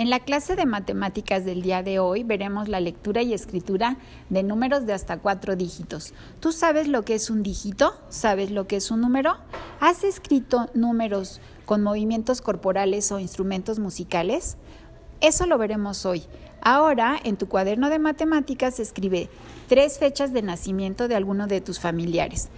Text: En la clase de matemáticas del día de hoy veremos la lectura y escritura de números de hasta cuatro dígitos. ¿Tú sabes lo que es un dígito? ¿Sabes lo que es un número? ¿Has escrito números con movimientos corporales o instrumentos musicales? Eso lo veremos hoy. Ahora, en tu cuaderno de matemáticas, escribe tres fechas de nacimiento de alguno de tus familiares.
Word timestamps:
En 0.00 0.08
la 0.08 0.20
clase 0.20 0.56
de 0.56 0.64
matemáticas 0.64 1.44
del 1.44 1.60
día 1.60 1.82
de 1.82 1.98
hoy 1.98 2.22
veremos 2.22 2.68
la 2.68 2.80
lectura 2.80 3.20
y 3.20 3.34
escritura 3.34 3.98
de 4.30 4.42
números 4.42 4.86
de 4.86 4.94
hasta 4.94 5.18
cuatro 5.18 5.56
dígitos. 5.56 6.14
¿Tú 6.40 6.52
sabes 6.52 6.88
lo 6.88 7.02
que 7.02 7.14
es 7.14 7.28
un 7.28 7.42
dígito? 7.42 7.92
¿Sabes 8.08 8.50
lo 8.50 8.66
que 8.66 8.76
es 8.76 8.90
un 8.90 9.02
número? 9.02 9.36
¿Has 9.78 10.02
escrito 10.02 10.70
números 10.72 11.42
con 11.66 11.82
movimientos 11.82 12.40
corporales 12.40 13.12
o 13.12 13.18
instrumentos 13.18 13.78
musicales? 13.78 14.56
Eso 15.20 15.44
lo 15.44 15.58
veremos 15.58 16.06
hoy. 16.06 16.22
Ahora, 16.62 17.18
en 17.22 17.36
tu 17.36 17.46
cuaderno 17.46 17.90
de 17.90 17.98
matemáticas, 17.98 18.80
escribe 18.80 19.28
tres 19.68 19.98
fechas 19.98 20.32
de 20.32 20.40
nacimiento 20.40 21.08
de 21.08 21.16
alguno 21.16 21.46
de 21.46 21.60
tus 21.60 21.78
familiares. 21.78 22.48